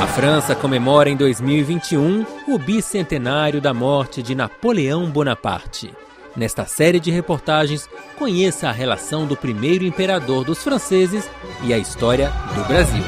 A 0.00 0.06
França 0.14 0.54
comemora 0.54 1.10
em 1.10 1.16
2021 1.16 2.24
o 2.46 2.56
bicentenário 2.56 3.60
da 3.60 3.74
morte 3.74 4.22
de 4.22 4.36
Napoleão 4.36 5.10
Bonaparte. 5.10 5.92
Nesta 6.36 6.64
série 6.66 7.00
de 7.00 7.10
reportagens, 7.10 7.88
conheça 8.16 8.68
a 8.68 8.72
relação 8.72 9.26
do 9.26 9.36
primeiro 9.36 9.84
imperador 9.84 10.44
dos 10.44 10.62
franceses 10.62 11.28
e 11.64 11.74
a 11.74 11.78
história 11.78 12.32
do 12.54 12.62
Brasil. 12.62 13.02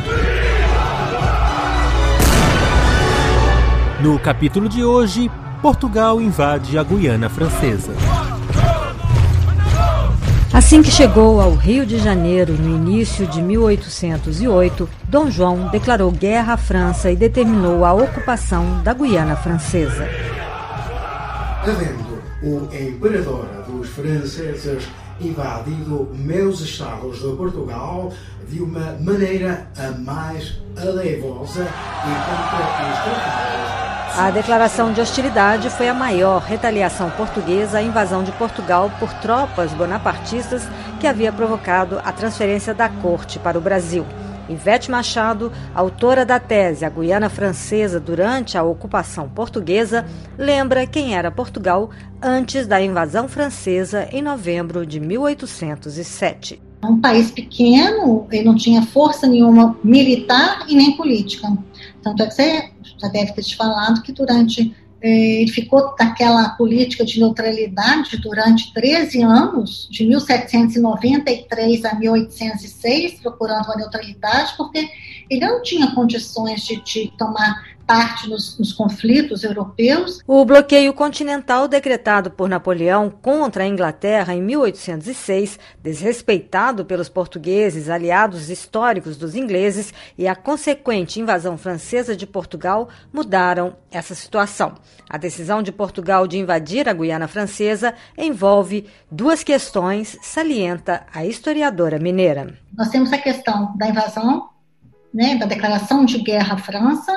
No 4.02 4.18
capítulo 4.18 4.68
de 4.68 4.82
hoje, 4.82 5.30
Portugal 5.60 6.20
invade 6.20 6.76
a 6.76 6.82
Guiana 6.82 7.28
Francesa. 7.28 7.92
Assim 10.52 10.82
que 10.82 10.90
chegou 10.90 11.40
ao 11.40 11.54
Rio 11.54 11.86
de 11.86 11.96
Janeiro 11.96 12.52
no 12.52 12.68
início 12.76 13.26
de 13.26 13.40
1808, 13.40 14.86
Dom 15.04 15.30
João 15.30 15.68
declarou 15.68 16.10
guerra 16.12 16.52
à 16.52 16.56
França 16.58 17.10
e 17.10 17.16
determinou 17.16 17.86
a 17.86 17.94
ocupação 17.94 18.82
da 18.82 18.92
Guiana 18.92 19.34
Francesa. 19.34 20.06
Havendo 21.62 22.22
o 22.42 22.68
imperador 22.70 23.46
dos 23.66 23.88
franceses 23.88 24.86
invadido 25.18 26.10
meus 26.14 26.60
estados 26.60 27.20
de 27.20 27.34
Portugal 27.34 28.12
de 28.46 28.60
uma 28.60 28.98
maneira 29.00 29.68
a 29.78 29.90
mais 29.92 30.60
aleivosa 30.76 31.62
e 31.62 32.14
contra 32.26 32.58
os 32.90 32.98
tratados 33.04 33.81
a 34.16 34.30
declaração 34.30 34.92
de 34.92 35.00
hostilidade 35.00 35.70
foi 35.70 35.88
a 35.88 35.94
maior 35.94 36.42
retaliação 36.42 37.08
portuguesa 37.10 37.78
à 37.78 37.82
invasão 37.82 38.22
de 38.22 38.30
Portugal 38.32 38.90
por 39.00 39.12
tropas 39.14 39.72
bonapartistas 39.72 40.68
que 41.00 41.06
havia 41.06 41.32
provocado 41.32 41.98
a 42.04 42.12
transferência 42.12 42.74
da 42.74 42.88
corte 42.88 43.38
para 43.38 43.56
o 43.56 43.60
Brasil. 43.60 44.04
Ivete 44.48 44.90
Machado, 44.90 45.50
autora 45.74 46.26
da 46.26 46.38
tese 46.38 46.84
A 46.84 46.90
Guiana 46.90 47.30
Francesa 47.30 47.98
durante 47.98 48.58
a 48.58 48.62
ocupação 48.62 49.28
portuguesa, 49.28 50.04
lembra 50.36 50.86
quem 50.86 51.16
era 51.16 51.30
Portugal 51.30 51.90
antes 52.20 52.66
da 52.66 52.82
invasão 52.82 53.28
francesa 53.28 54.08
em 54.12 54.20
novembro 54.20 54.84
de 54.84 55.00
1807. 55.00 56.60
Um 56.84 57.00
país 57.00 57.30
pequeno, 57.30 58.26
ele 58.30 58.44
não 58.44 58.56
tinha 58.56 58.82
força 58.82 59.26
nenhuma 59.26 59.76
militar 59.82 60.66
e 60.68 60.74
nem 60.74 60.96
política. 60.96 61.48
Tanto 62.02 62.22
é 62.22 62.26
que 62.26 62.34
você 62.34 62.70
já 62.98 63.08
deve 63.08 63.32
ter 63.32 63.42
te 63.42 63.56
falado 63.56 64.02
que 64.02 64.12
durante 64.12 64.74
eh, 65.00 65.42
ele 65.42 65.50
ficou 65.50 65.94
naquela 65.98 66.50
política 66.50 67.04
de 67.04 67.18
neutralidade 67.18 68.16
durante 68.18 68.72
13 68.72 69.22
anos, 69.22 69.88
de 69.90 70.06
1793 70.06 71.84
a 71.84 71.94
1806, 71.94 73.20
procurando 73.20 73.72
a 73.72 73.76
neutralidade, 73.76 74.54
porque 74.56 74.88
ele 75.28 75.46
não 75.46 75.62
tinha 75.62 75.92
condições 75.94 76.62
de, 76.64 76.80
de 76.82 77.12
tomar 77.18 77.72
parte 77.86 78.28
nos, 78.28 78.58
nos, 78.58 78.72
conflitos 78.72 79.44
europeus. 79.44 80.20
O 80.26 80.44
bloqueio 80.44 80.92
continental 80.92 81.68
decretado 81.68 82.30
por 82.30 82.48
Napoleão 82.48 83.10
contra 83.10 83.64
a 83.64 83.66
Inglaterra 83.66 84.34
em 84.34 84.42
1806, 84.42 85.58
desrespeitado 85.82 86.84
pelos 86.84 87.08
portugueses, 87.08 87.88
aliados 87.88 88.50
históricos 88.50 89.16
dos 89.16 89.34
ingleses, 89.34 89.92
e 90.16 90.26
a 90.26 90.34
consequente 90.34 91.20
invasão 91.20 91.58
francesa 91.58 92.16
de 92.16 92.26
Portugal 92.26 92.88
mudaram 93.12 93.76
essa 93.90 94.14
situação. 94.14 94.74
A 95.08 95.18
decisão 95.18 95.62
de 95.62 95.70
Portugal 95.70 96.26
de 96.26 96.38
invadir 96.38 96.88
a 96.88 96.92
Guiana 96.92 97.28
Francesa 97.28 97.94
envolve 98.16 98.86
duas 99.10 99.44
questões, 99.44 100.16
salienta 100.22 101.06
a 101.12 101.24
historiadora 101.24 101.98
mineira. 101.98 102.54
Nós 102.76 102.88
temos 102.88 103.12
a 103.12 103.18
questão 103.18 103.76
da 103.76 103.88
invasão, 103.88 104.48
né, 105.12 105.36
da 105.36 105.46
declaração 105.46 106.04
de 106.04 106.18
guerra 106.18 106.54
à 106.54 106.58
França, 106.58 107.12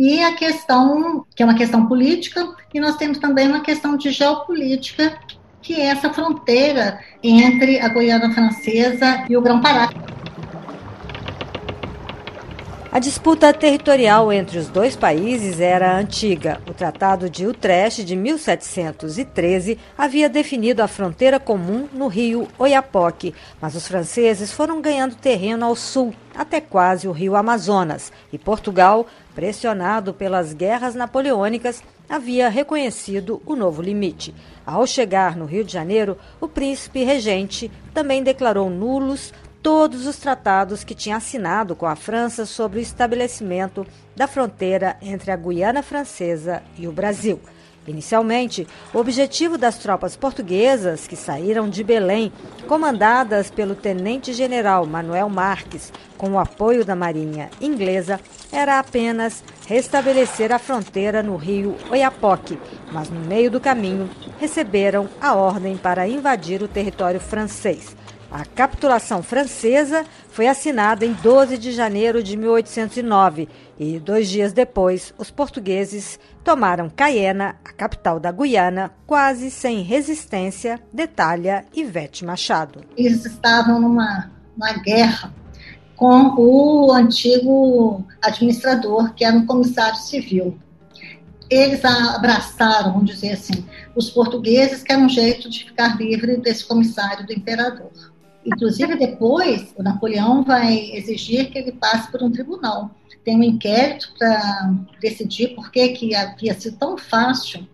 e 0.00 0.24
a 0.24 0.32
questão, 0.32 1.26
que 1.36 1.42
é 1.42 1.44
uma 1.46 1.54
questão 1.54 1.84
política, 1.84 2.56
e 2.72 2.80
nós 2.80 2.96
temos 2.96 3.18
também 3.18 3.46
uma 3.46 3.60
questão 3.60 3.98
de 3.98 4.10
geopolítica, 4.10 5.18
que 5.60 5.74
é 5.74 5.88
essa 5.88 6.08
fronteira 6.10 6.98
entre 7.22 7.78
a 7.78 7.88
Guiana 7.88 8.32
Francesa 8.32 9.26
e 9.28 9.36
o 9.36 9.42
Grão-Pará. 9.42 9.90
A 12.92 12.98
disputa 12.98 13.52
territorial 13.54 14.32
entre 14.32 14.58
os 14.58 14.66
dois 14.66 14.96
países 14.96 15.60
era 15.60 15.96
antiga. 15.96 16.60
O 16.68 16.74
Tratado 16.74 17.30
de 17.30 17.46
Utrecht 17.46 18.02
de 18.02 18.16
1713 18.16 19.78
havia 19.96 20.28
definido 20.28 20.82
a 20.82 20.88
fronteira 20.88 21.38
comum 21.38 21.88
no 21.92 22.08
rio 22.08 22.48
Oiapoque, 22.58 23.32
mas 23.60 23.76
os 23.76 23.86
franceses 23.86 24.50
foram 24.50 24.80
ganhando 24.80 25.14
terreno 25.14 25.66
ao 25.66 25.76
sul, 25.76 26.12
até 26.34 26.60
quase 26.60 27.06
o 27.06 27.12
rio 27.12 27.36
Amazonas, 27.36 28.12
e 28.32 28.36
Portugal, 28.36 29.06
pressionado 29.36 30.12
pelas 30.12 30.52
guerras 30.52 30.96
napoleônicas, 30.96 31.84
havia 32.08 32.48
reconhecido 32.48 33.40
o 33.46 33.54
novo 33.54 33.80
limite. 33.80 34.34
Ao 34.66 34.84
chegar 34.84 35.36
no 35.36 35.44
Rio 35.44 35.62
de 35.62 35.72
Janeiro, 35.72 36.18
o 36.40 36.48
príncipe 36.48 37.04
regente 37.04 37.70
também 37.94 38.20
declarou 38.20 38.68
nulos 38.68 39.32
todos 39.62 40.06
os 40.06 40.16
tratados 40.16 40.84
que 40.84 40.94
tinha 40.94 41.16
assinado 41.16 41.76
com 41.76 41.86
a 41.86 41.96
França 41.96 42.46
sobre 42.46 42.78
o 42.78 42.82
estabelecimento 42.82 43.86
da 44.16 44.26
fronteira 44.26 44.96
entre 45.02 45.30
a 45.30 45.36
Guiana 45.36 45.82
Francesa 45.82 46.62
e 46.78 46.88
o 46.88 46.92
Brasil. 46.92 47.40
Inicialmente, 47.86 48.68
o 48.92 48.98
objetivo 48.98 49.56
das 49.56 49.78
tropas 49.78 50.14
portuguesas 50.14 51.08
que 51.08 51.16
saíram 51.16 51.68
de 51.68 51.82
Belém, 51.82 52.30
comandadas 52.68 53.50
pelo 53.50 53.74
tenente-general 53.74 54.86
Manuel 54.86 55.28
Marques, 55.28 55.92
com 56.16 56.32
o 56.32 56.38
apoio 56.38 56.84
da 56.84 56.94
Marinha 56.94 57.50
inglesa, 57.60 58.20
era 58.52 58.78
apenas 58.78 59.42
restabelecer 59.66 60.52
a 60.52 60.58
fronteira 60.58 61.22
no 61.22 61.36
rio 61.36 61.74
Oiapoque, 61.90 62.58
mas 62.92 63.08
no 63.08 63.20
meio 63.20 63.50
do 63.50 63.60
caminho 63.60 64.10
receberam 64.38 65.08
a 65.20 65.34
ordem 65.34 65.76
para 65.76 66.06
invadir 66.06 66.62
o 66.62 66.68
território 66.68 67.18
francês. 67.18 67.96
A 68.30 68.44
capitulação 68.44 69.24
francesa 69.24 70.06
foi 70.28 70.46
assinada 70.46 71.04
em 71.04 71.12
12 71.14 71.58
de 71.58 71.72
janeiro 71.72 72.22
de 72.22 72.36
1809 72.36 73.48
e, 73.76 73.98
dois 73.98 74.28
dias 74.28 74.52
depois, 74.52 75.12
os 75.18 75.32
portugueses 75.32 76.16
tomaram 76.44 76.88
Cayena, 76.88 77.56
a 77.64 77.72
capital 77.72 78.20
da 78.20 78.30
Guiana, 78.30 78.92
quase 79.04 79.50
sem 79.50 79.82
resistência, 79.82 80.78
detalha 80.92 81.64
Ivete 81.74 82.24
Machado. 82.24 82.84
Eles 82.96 83.26
estavam 83.26 83.80
numa, 83.80 84.30
numa 84.56 84.74
guerra 84.74 85.34
com 85.96 86.32
o 86.38 86.92
antigo 86.92 88.04
administrador, 88.22 89.12
que 89.12 89.24
era 89.24 89.36
um 89.36 89.44
comissário 89.44 89.98
civil. 89.98 90.56
Eles 91.50 91.84
abraçaram, 91.84 92.92
vamos 92.92 93.10
dizer 93.10 93.32
assim, 93.32 93.66
os 93.96 94.08
portugueses, 94.08 94.84
que 94.84 94.92
era 94.92 95.02
um 95.02 95.08
jeito 95.08 95.50
de 95.50 95.64
ficar 95.64 95.98
livre 95.98 96.36
desse 96.36 96.64
comissário 96.64 97.26
do 97.26 97.32
imperador. 97.32 97.90
Inclusive, 98.44 98.96
depois, 98.96 99.74
o 99.76 99.82
Napoleão 99.82 100.42
vai 100.42 100.90
exigir 100.92 101.50
que 101.50 101.58
ele 101.58 101.72
passe 101.72 102.10
por 102.10 102.22
um 102.22 102.30
tribunal. 102.30 102.90
Tem 103.24 103.36
um 103.36 103.42
inquérito 103.42 104.12
para 104.18 104.72
decidir 105.00 105.54
por 105.54 105.70
que, 105.70 105.88
que 105.90 106.14
havia 106.14 106.58
sido 106.58 106.78
tão 106.78 106.96
fácil. 106.96 107.68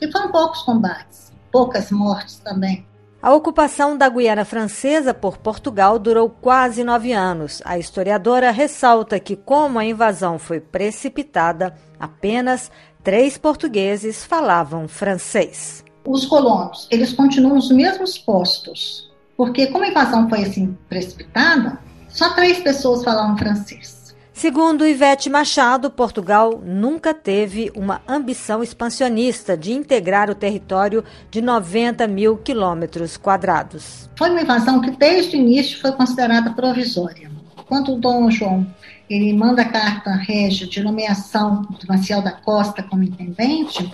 E 0.00 0.10
foram 0.10 0.30
poucos 0.30 0.62
combates, 0.62 1.32
poucas 1.50 1.90
mortes 1.90 2.36
também. 2.38 2.86
A 3.22 3.32
ocupação 3.32 3.96
da 3.96 4.08
Guiana 4.08 4.44
Francesa 4.44 5.14
por 5.14 5.38
Portugal 5.38 5.96
durou 5.96 6.28
quase 6.28 6.82
nove 6.82 7.12
anos. 7.12 7.62
A 7.64 7.78
historiadora 7.78 8.50
ressalta 8.50 9.20
que, 9.20 9.36
como 9.36 9.78
a 9.78 9.84
invasão 9.84 10.40
foi 10.40 10.58
precipitada, 10.58 11.72
apenas 12.00 12.68
três 13.02 13.38
portugueses 13.38 14.24
falavam 14.24 14.88
francês. 14.88 15.84
Os 16.04 16.26
colonos, 16.26 16.88
eles 16.90 17.12
continuam 17.12 17.54
nos 17.54 17.70
mesmos 17.70 18.18
postos, 18.18 19.11
porque 19.36 19.68
como 19.68 19.84
a 19.84 19.88
invasão 19.88 20.28
foi 20.28 20.42
assim 20.42 20.76
precipitada, 20.88 21.78
só 22.08 22.34
três 22.34 22.60
pessoas 22.60 23.02
falavam 23.02 23.36
francês. 23.36 24.02
Segundo 24.32 24.86
Ivete 24.86 25.28
Machado, 25.30 25.90
Portugal 25.90 26.60
nunca 26.64 27.12
teve 27.14 27.70
uma 27.76 28.00
ambição 28.08 28.62
expansionista 28.62 29.56
de 29.56 29.72
integrar 29.72 30.30
o 30.30 30.34
território 30.34 31.04
de 31.30 31.42
90 31.42 32.06
mil 32.08 32.36
quilômetros 32.38 33.16
quadrados. 33.16 34.10
Foi 34.16 34.30
uma 34.30 34.42
invasão 34.42 34.80
que 34.80 34.90
desde 34.92 35.36
o 35.36 35.40
início 35.40 35.80
foi 35.80 35.92
considerada 35.92 36.50
provisória. 36.54 37.31
Quando 37.72 37.94
o 37.94 37.98
Dom 37.98 38.30
João 38.30 38.66
ele 39.08 39.32
manda 39.32 39.62
a 39.62 39.68
carta 39.68 40.10
régia 40.10 40.66
de 40.66 40.82
nomeação 40.82 41.62
do 41.62 41.86
Maciel 41.88 42.20
da 42.20 42.32
Costa 42.32 42.82
como 42.82 43.02
intendente, 43.02 43.90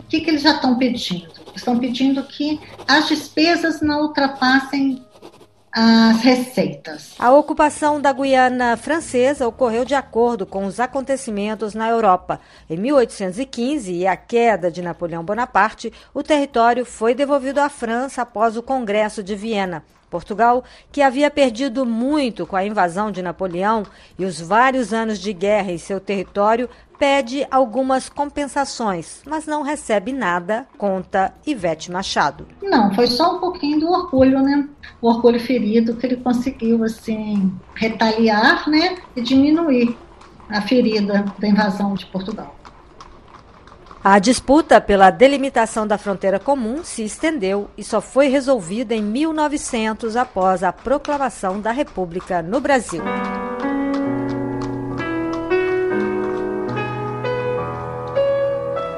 o 0.00 0.02
que, 0.06 0.20
que 0.20 0.28
eles 0.28 0.42
já 0.42 0.56
estão 0.56 0.76
pedindo? 0.76 1.32
Estão 1.56 1.78
pedindo 1.78 2.22
que 2.24 2.60
as 2.86 3.08
despesas 3.08 3.80
não 3.80 4.02
ultrapassem 4.02 5.02
as 5.72 6.20
receitas. 6.20 7.14
A 7.18 7.32
ocupação 7.32 7.98
da 8.02 8.12
Guiana 8.12 8.76
Francesa 8.76 9.48
ocorreu 9.48 9.86
de 9.86 9.94
acordo 9.94 10.44
com 10.44 10.66
os 10.66 10.78
acontecimentos 10.78 11.72
na 11.72 11.88
Europa. 11.88 12.38
Em 12.68 12.76
1815 12.76 13.94
e 13.94 14.06
a 14.06 14.14
queda 14.14 14.70
de 14.70 14.82
Napoleão 14.82 15.24
Bonaparte, 15.24 15.90
o 16.12 16.22
território 16.22 16.84
foi 16.84 17.14
devolvido 17.14 17.60
à 17.62 17.70
França 17.70 18.20
após 18.20 18.58
o 18.58 18.62
Congresso 18.62 19.22
de 19.22 19.34
Viena. 19.34 19.82
Portugal, 20.12 20.62
que 20.92 21.00
havia 21.00 21.30
perdido 21.30 21.86
muito 21.86 22.46
com 22.46 22.54
a 22.54 22.66
invasão 22.66 23.10
de 23.10 23.22
Napoleão 23.22 23.82
e 24.18 24.26
os 24.26 24.38
vários 24.38 24.92
anos 24.92 25.18
de 25.18 25.32
guerra 25.32 25.72
em 25.72 25.78
seu 25.78 25.98
território, 25.98 26.68
pede 26.98 27.46
algumas 27.50 28.10
compensações, 28.10 29.22
mas 29.26 29.46
não 29.46 29.62
recebe 29.62 30.12
nada, 30.12 30.66
conta 30.76 31.32
Ivete 31.46 31.90
Machado. 31.90 32.46
Não, 32.62 32.94
foi 32.94 33.06
só 33.06 33.36
um 33.36 33.40
pouquinho 33.40 33.80
do 33.80 33.90
orgulho, 33.90 34.40
né? 34.42 34.68
O 35.00 35.08
orgulho 35.08 35.40
ferido 35.40 35.96
que 35.96 36.06
ele 36.06 36.18
conseguiu, 36.18 36.84
assim, 36.84 37.50
retaliar, 37.74 38.68
né? 38.68 38.98
E 39.16 39.22
diminuir 39.22 39.96
a 40.50 40.60
ferida 40.60 41.24
da 41.38 41.48
invasão 41.48 41.94
de 41.94 42.04
Portugal. 42.06 42.54
A 44.04 44.18
disputa 44.18 44.80
pela 44.80 45.10
delimitação 45.10 45.86
da 45.86 45.96
fronteira 45.96 46.40
comum 46.40 46.82
se 46.82 47.04
estendeu 47.04 47.70
e 47.78 47.84
só 47.84 48.00
foi 48.00 48.26
resolvida 48.26 48.96
em 48.96 49.00
1900 49.00 50.16
após 50.16 50.64
a 50.64 50.72
proclamação 50.72 51.60
da 51.60 51.70
República 51.70 52.42
no 52.42 52.60
Brasil. 52.60 53.00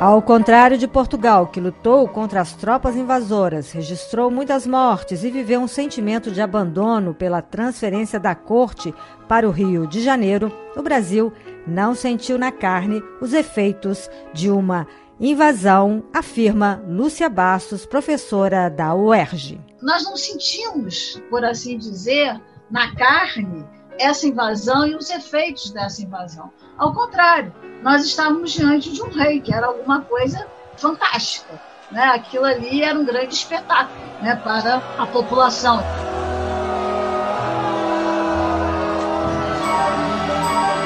Ao 0.01 0.23
contrário 0.23 0.79
de 0.79 0.89
Portugal, 0.89 1.49
que 1.49 1.61
lutou 1.61 2.09
contra 2.09 2.41
as 2.41 2.55
tropas 2.55 2.97
invasoras, 2.97 3.73
registrou 3.73 4.31
muitas 4.31 4.67
mortes 4.67 5.23
e 5.23 5.31
viveu 5.31 5.61
um 5.61 5.69
sentimento 5.69 6.31
de 6.31 6.41
abandono 6.41 7.12
pela 7.12 7.43
transferência 7.43 8.19
da 8.19 8.35
corte 8.35 8.95
para 9.29 9.47
o 9.47 9.51
Rio 9.51 9.87
de 9.87 10.03
Janeiro, 10.03 10.51
o 10.75 10.83
Brasil 10.83 11.31
não 11.66 11.94
sentiu 11.94 12.38
na 12.38 12.52
carne 12.52 13.02
os 13.20 13.32
efeitos 13.32 14.08
de 14.32 14.50
uma 14.50 14.87
invasão, 15.19 16.05
afirma 16.12 16.82
Lúcia 16.88 17.28
Bastos, 17.28 17.87
professora 17.87 18.69
da 18.69 18.94
UERJ. 18.94 19.61
Nós 19.81 20.05
não 20.05 20.16
sentimos, 20.16 21.20
por 21.31 21.44
assim 21.44 21.78
dizer, 21.78 22.40
na 22.70 22.94
carne 22.94 23.64
essa 23.99 24.26
invasão 24.26 24.87
e 24.87 24.94
os 24.96 25.11
efeitos 25.11 25.70
dessa 25.70 26.02
invasão. 26.02 26.52
Ao 26.76 26.93
contrário, 26.93 27.52
nós 27.82 28.05
estávamos 28.05 28.52
diante 28.52 28.93
de 28.93 29.02
um 29.02 29.08
rei, 29.08 29.40
que 29.40 29.55
era 29.55 29.67
alguma 29.67 30.00
coisa 30.02 30.46
fantástica. 30.76 31.60
Né? 31.93 32.02
Aquilo 32.02 32.44
ali 32.44 32.82
era 32.82 32.99
um 32.99 33.05
grande 33.05 33.34
espetáculo 33.34 34.00
né, 34.20 34.34
para 34.37 34.76
a 34.99 35.06
população. 35.06 35.81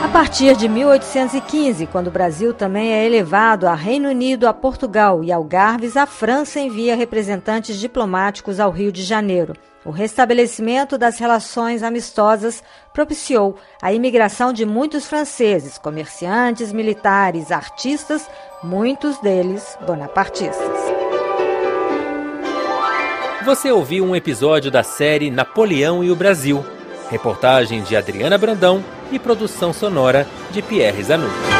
A 0.08 0.10
partir 0.10 0.56
de 0.56 0.66
1815, 0.66 1.86
quando 1.86 2.06
o 2.06 2.10
Brasil 2.10 2.54
também 2.54 2.94
é 2.94 3.04
elevado 3.04 3.68
a 3.68 3.74
Reino 3.74 4.08
Unido, 4.08 4.48
a 4.48 4.54
Portugal 4.54 5.22
e 5.22 5.30
Algarves, 5.30 5.98
a 5.98 6.06
França 6.06 6.58
envia 6.58 6.96
representantes 6.96 7.78
diplomáticos 7.78 8.58
ao 8.58 8.70
Rio 8.70 8.90
de 8.90 9.02
Janeiro. 9.04 9.52
O 9.84 9.90
restabelecimento 9.90 10.96
das 10.96 11.18
relações 11.18 11.82
amistosas 11.82 12.64
propiciou 12.92 13.56
a 13.82 13.92
imigração 13.92 14.50
de 14.50 14.64
muitos 14.64 15.06
franceses, 15.06 15.76
comerciantes, 15.76 16.72
militares, 16.72 17.52
artistas, 17.52 18.28
muitos 18.62 19.18
deles 19.18 19.76
bonapartistas. 19.86 20.80
Você 23.44 23.70
ouviu 23.70 24.04
um 24.04 24.16
episódio 24.16 24.70
da 24.70 24.82
série 24.82 25.30
Napoleão 25.30 26.02
e 26.02 26.10
o 26.10 26.16
Brasil. 26.16 26.64
Reportagem 27.10 27.82
de 27.82 27.94
Adriana 27.94 28.38
Brandão 28.38 28.82
e 29.10 29.18
produção 29.18 29.72
sonora 29.72 30.26
de 30.50 30.62
Pierre 30.62 31.02
Zanutti. 31.02 31.57